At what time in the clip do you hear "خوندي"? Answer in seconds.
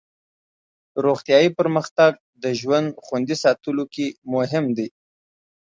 3.05-3.35